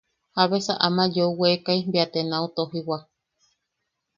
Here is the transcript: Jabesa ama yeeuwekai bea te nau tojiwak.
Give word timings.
Jabesa 0.35 0.73
ama 0.87 1.03
yeeuwekai 1.15 1.81
bea 1.91 2.05
te 2.13 2.21
nau 2.29 2.45
tojiwak. 2.55 3.03